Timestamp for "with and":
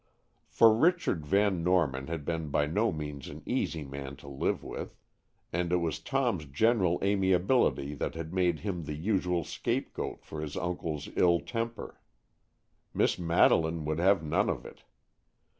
4.63-5.71